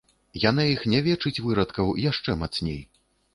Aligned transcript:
Яна 0.43 0.63
іх 0.69 0.81
нявечыць, 0.93 1.33
вырадкаў, 1.49 1.93
яшчэ 2.07 2.37
мацней. 2.41 2.81